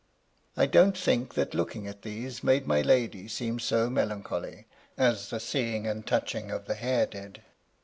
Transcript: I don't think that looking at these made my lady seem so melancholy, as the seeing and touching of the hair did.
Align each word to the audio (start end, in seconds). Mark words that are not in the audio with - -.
I 0.57 0.65
don't 0.65 0.97
think 0.97 1.35
that 1.35 1.53
looking 1.53 1.85
at 1.87 2.01
these 2.01 2.43
made 2.43 2.65
my 2.65 2.81
lady 2.81 3.27
seem 3.27 3.59
so 3.59 3.87
melancholy, 3.87 4.65
as 4.97 5.29
the 5.29 5.39
seeing 5.39 5.85
and 5.85 6.07
touching 6.07 6.49
of 6.49 6.65
the 6.65 6.73
hair 6.73 7.05
did. 7.05 7.43